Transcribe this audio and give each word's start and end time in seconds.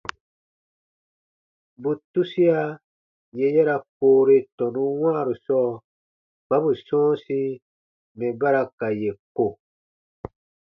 Bù 1.81 1.91
tusia 2.11 2.59
yè 3.37 3.47
ya 3.55 3.63
ra 3.69 3.77
koore 3.97 4.37
tɔnun 4.57 4.89
wãaru 5.01 5.33
sɔɔ 5.45 5.69
kpa 6.45 6.55
bù 6.63 6.71
sɔ̃ɔsi 6.85 7.39
mɛ̀ 8.17 8.31
ba 8.39 8.47
ra 8.55 8.61
ka 8.77 8.87
yè 9.01 9.11
ko. 9.35 9.45